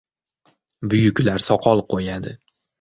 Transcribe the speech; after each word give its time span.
Buyuklar 0.95 1.47
soqol 1.51 1.85
qo‘yadi. 1.95 2.37